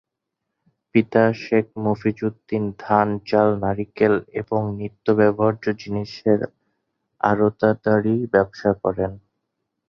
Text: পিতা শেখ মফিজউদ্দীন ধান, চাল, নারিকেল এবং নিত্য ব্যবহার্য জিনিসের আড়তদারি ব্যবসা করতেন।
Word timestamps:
পিতা 0.95 1.23
শেখ 1.41 1.65
মফিজউদ্দীন 1.83 2.63
ধান, 2.79 3.07
চাল, 3.25 3.49
নারিকেল 3.63 4.13
এবং 4.41 4.61
নিত্য 4.79 5.05
ব্যবহার্য 5.19 5.65
জিনিসের 5.81 6.39
আড়তদারি 7.21 8.15
ব্যবসা 8.33 8.69
করতেন। 8.81 9.11